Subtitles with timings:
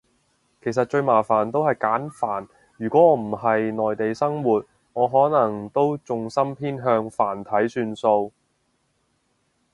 [0.63, 8.31] 其實最麻煩都係簡繁，如果我唔係内地生活，我可能都重心偏向繁體算數